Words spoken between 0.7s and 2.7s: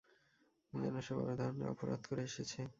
যেন সে বড় ধরনের অপরাধ করে এসেছে।